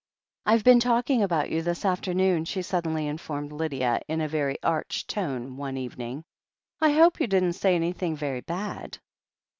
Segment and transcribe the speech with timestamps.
[0.47, 5.05] "Fve been talking about you this afternoon," she suddenly informed Lydia in a very arch
[5.05, 6.23] tone one evening.
[6.79, 8.97] "I hope you didn't say anything very bad?"